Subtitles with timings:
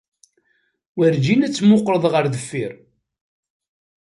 [0.97, 2.71] Werjin ad temmuqqleḍ ɣer deffir.